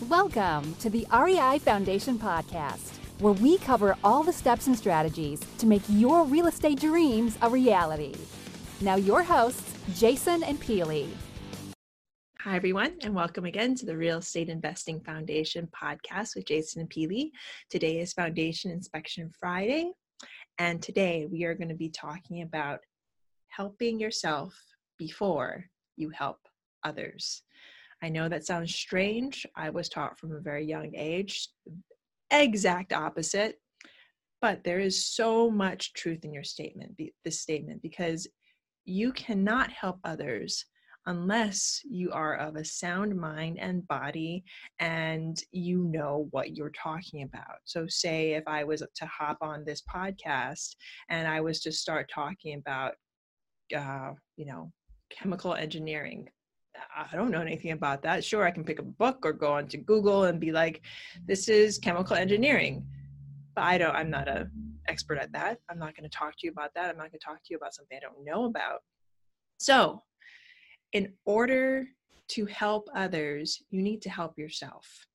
Welcome 0.00 0.74
to 0.80 0.90
the 0.90 1.06
REI 1.12 1.60
Foundation 1.60 2.18
Podcast, 2.18 2.96
where 3.20 3.32
we 3.32 3.58
cover 3.58 3.96
all 4.02 4.24
the 4.24 4.32
steps 4.32 4.66
and 4.66 4.76
strategies 4.76 5.38
to 5.58 5.66
make 5.66 5.82
your 5.88 6.24
real 6.24 6.48
estate 6.48 6.80
dreams 6.80 7.38
a 7.40 7.48
reality. 7.48 8.12
Now, 8.80 8.96
your 8.96 9.22
hosts, 9.22 9.72
Jason 9.94 10.42
and 10.42 10.60
Peely. 10.60 11.08
Hi, 12.40 12.56
everyone, 12.56 12.96
and 13.02 13.14
welcome 13.14 13.44
again 13.44 13.76
to 13.76 13.86
the 13.86 13.96
Real 13.96 14.18
Estate 14.18 14.48
Investing 14.48 15.00
Foundation 15.00 15.68
podcast 15.68 16.34
with 16.34 16.46
Jason 16.46 16.80
and 16.80 16.90
Peely. 16.90 17.30
Today 17.70 18.00
is 18.00 18.12
Foundation 18.12 18.72
Inspection 18.72 19.30
Friday, 19.38 19.92
and 20.58 20.82
today 20.82 21.28
we 21.30 21.44
are 21.44 21.54
going 21.54 21.68
to 21.68 21.74
be 21.74 21.90
talking 21.90 22.42
about 22.42 22.80
helping 23.46 24.00
yourself 24.00 24.58
before 24.98 25.64
you 25.96 26.10
help 26.10 26.40
others. 26.82 27.44
I 28.02 28.08
know 28.08 28.28
that 28.28 28.46
sounds 28.46 28.74
strange. 28.74 29.46
I 29.56 29.70
was 29.70 29.88
taught 29.88 30.18
from 30.18 30.32
a 30.32 30.40
very 30.40 30.64
young 30.64 30.92
age, 30.94 31.48
exact 32.30 32.92
opposite. 32.92 33.56
But 34.40 34.62
there 34.62 34.80
is 34.80 35.06
so 35.06 35.50
much 35.50 35.94
truth 35.94 36.24
in 36.24 36.34
your 36.34 36.44
statement, 36.44 37.00
this 37.24 37.40
statement, 37.40 37.80
because 37.80 38.28
you 38.84 39.12
cannot 39.12 39.70
help 39.70 39.98
others 40.04 40.66
unless 41.06 41.80
you 41.84 42.10
are 42.12 42.36
of 42.36 42.56
a 42.56 42.64
sound 42.64 43.14
mind 43.14 43.58
and 43.58 43.86
body 43.88 44.42
and 44.80 45.38
you 45.50 45.84
know 45.84 46.28
what 46.30 46.56
you're 46.56 46.70
talking 46.70 47.22
about. 47.22 47.56
So, 47.64 47.86
say 47.88 48.32
if 48.32 48.44
I 48.46 48.64
was 48.64 48.80
to 48.80 49.06
hop 49.06 49.38
on 49.40 49.64
this 49.64 49.82
podcast 49.82 50.76
and 51.08 51.28
I 51.28 51.40
was 51.40 51.60
to 51.60 51.72
start 51.72 52.10
talking 52.12 52.58
about, 52.58 52.94
uh, 53.76 54.12
you 54.36 54.46
know, 54.46 54.72
chemical 55.10 55.54
engineering, 55.54 56.28
I 56.96 57.16
don't 57.16 57.30
know 57.30 57.40
anything 57.40 57.72
about 57.72 58.02
that. 58.02 58.24
Sure, 58.24 58.44
I 58.44 58.50
can 58.50 58.64
pick 58.64 58.78
a 58.78 58.84
book 58.84 59.18
or 59.24 59.32
go 59.32 59.52
onto 59.52 59.78
Google 59.78 60.24
and 60.24 60.38
be 60.38 60.52
like, 60.52 60.82
this 61.26 61.48
is 61.48 61.78
chemical 61.78 62.16
engineering. 62.16 62.86
But 63.54 63.64
I 63.64 63.78
don't, 63.78 63.94
I'm 63.94 64.10
not 64.10 64.28
a 64.28 64.48
expert 64.86 65.18
at 65.18 65.32
that. 65.32 65.58
I'm 65.68 65.78
not 65.78 65.96
going 65.96 66.08
to 66.08 66.16
talk 66.16 66.32
to 66.38 66.46
you 66.46 66.52
about 66.52 66.72
that. 66.74 66.90
I'm 66.90 66.96
not 66.96 67.10
going 67.10 67.18
to 67.18 67.24
talk 67.24 67.36
to 67.36 67.50
you 67.50 67.56
about 67.56 67.74
something 67.74 67.96
I 67.96 68.00
don't 68.00 68.24
know 68.24 68.44
about. 68.44 68.80
So, 69.58 70.02
in 70.92 71.12
order 71.24 71.86
to 72.28 72.46
help 72.46 72.88
others, 72.94 73.62
you 73.70 73.82
need 73.82 74.02
to 74.02 74.10
help 74.10 74.38
yourself. 74.38 75.06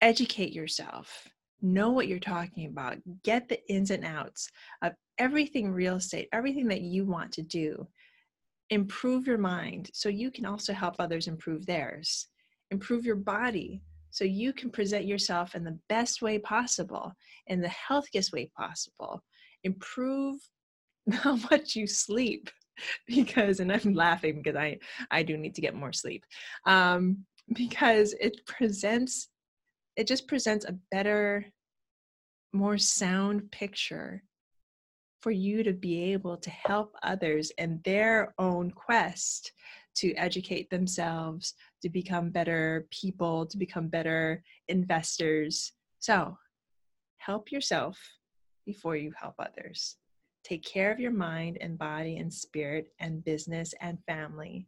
Educate 0.00 0.52
yourself. 0.52 1.28
Know 1.62 1.90
what 1.90 2.08
you're 2.08 2.18
talking 2.18 2.66
about. 2.66 2.98
Get 3.22 3.48
the 3.48 3.64
ins 3.72 3.90
and 3.90 4.04
outs 4.04 4.48
of 4.82 4.92
everything 5.18 5.70
real 5.70 5.96
estate, 5.96 6.28
everything 6.32 6.68
that 6.68 6.82
you 6.82 7.04
want 7.04 7.32
to 7.32 7.42
do 7.42 7.86
improve 8.70 9.26
your 9.26 9.38
mind 9.38 9.90
so 9.92 10.08
you 10.08 10.30
can 10.30 10.46
also 10.46 10.72
help 10.72 10.96
others 10.98 11.26
improve 11.26 11.66
theirs. 11.66 12.28
Improve 12.70 13.04
your 13.04 13.16
body 13.16 13.82
so 14.10 14.24
you 14.24 14.52
can 14.52 14.70
present 14.70 15.06
yourself 15.06 15.54
in 15.54 15.64
the 15.64 15.78
best 15.88 16.22
way 16.22 16.38
possible 16.38 17.12
in 17.48 17.60
the 17.60 17.68
healthiest 17.68 18.32
way 18.32 18.50
possible. 18.56 19.22
Improve 19.64 20.36
how 21.12 21.36
much 21.50 21.76
you 21.76 21.86
sleep 21.86 22.50
because 23.06 23.60
and 23.60 23.72
i'm 23.72 23.94
laughing 23.94 24.40
because 24.42 24.56
i 24.56 24.76
i 25.10 25.22
do 25.22 25.36
need 25.36 25.54
to 25.54 25.60
get 25.60 25.74
more 25.74 25.92
sleep 25.92 26.24
um 26.66 27.18
because 27.54 28.14
it 28.20 28.44
presents 28.46 29.28
it 29.96 30.08
just 30.08 30.26
presents 30.26 30.64
a 30.64 30.76
better 30.90 31.44
more 32.52 32.78
sound 32.78 33.50
picture 33.50 34.22
for 35.24 35.30
you 35.30 35.62
to 35.62 35.72
be 35.72 36.12
able 36.12 36.36
to 36.36 36.50
help 36.50 36.94
others 37.02 37.50
in 37.56 37.80
their 37.82 38.34
own 38.38 38.70
quest 38.70 39.52
to 39.94 40.12
educate 40.16 40.68
themselves, 40.68 41.54
to 41.80 41.88
become 41.88 42.28
better 42.28 42.86
people, 42.90 43.46
to 43.46 43.56
become 43.56 43.88
better 43.88 44.42
investors. 44.68 45.72
So, 45.98 46.36
help 47.16 47.50
yourself 47.50 47.98
before 48.66 48.96
you 48.96 49.14
help 49.18 49.36
others. 49.38 49.96
Take 50.44 50.62
care 50.62 50.92
of 50.92 51.00
your 51.00 51.10
mind 51.10 51.56
and 51.62 51.78
body 51.78 52.18
and 52.18 52.30
spirit 52.30 52.88
and 53.00 53.24
business 53.24 53.72
and 53.80 53.96
family 54.06 54.66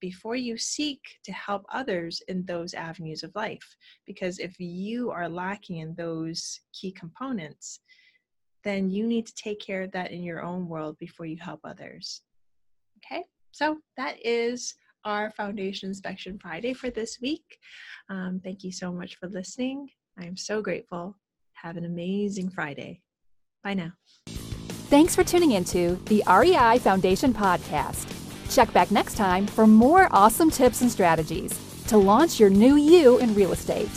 before 0.00 0.36
you 0.36 0.56
seek 0.56 1.00
to 1.24 1.32
help 1.32 1.64
others 1.72 2.22
in 2.28 2.44
those 2.44 2.74
avenues 2.74 3.24
of 3.24 3.34
life. 3.34 3.76
Because 4.06 4.38
if 4.38 4.54
you 4.60 5.10
are 5.10 5.28
lacking 5.28 5.78
in 5.78 5.96
those 5.96 6.60
key 6.72 6.92
components, 6.92 7.80
then 8.66 8.90
you 8.90 9.06
need 9.06 9.26
to 9.26 9.34
take 9.34 9.60
care 9.60 9.82
of 9.82 9.92
that 9.92 10.10
in 10.10 10.22
your 10.22 10.42
own 10.42 10.68
world 10.68 10.96
before 10.98 11.26
you 11.26 11.36
help 11.40 11.60
others. 11.64 12.22
Okay, 12.98 13.22
so 13.52 13.78
that 13.96 14.16
is 14.24 14.74
our 15.04 15.30
Foundation 15.30 15.88
Inspection 15.88 16.38
Friday 16.38 16.74
for 16.74 16.90
this 16.90 17.18
week. 17.22 17.58
Um, 18.10 18.40
thank 18.42 18.64
you 18.64 18.72
so 18.72 18.92
much 18.92 19.16
for 19.16 19.28
listening. 19.28 19.88
I 20.18 20.24
am 20.26 20.36
so 20.36 20.60
grateful. 20.60 21.16
Have 21.54 21.76
an 21.76 21.84
amazing 21.84 22.50
Friday. 22.50 23.02
Bye 23.62 23.74
now. 23.74 23.92
Thanks 24.88 25.14
for 25.14 25.24
tuning 25.24 25.52
into 25.52 25.96
the 26.06 26.22
REI 26.28 26.78
Foundation 26.78 27.32
podcast. 27.32 28.12
Check 28.52 28.72
back 28.72 28.90
next 28.90 29.16
time 29.16 29.46
for 29.46 29.66
more 29.66 30.08
awesome 30.10 30.50
tips 30.50 30.80
and 30.82 30.90
strategies 30.90 31.58
to 31.88 31.98
launch 31.98 32.40
your 32.40 32.50
new 32.50 32.76
you 32.76 33.18
in 33.18 33.34
real 33.34 33.52
estate. 33.52 33.90